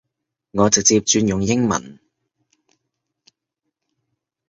[0.49, 1.99] 我直接轉用英文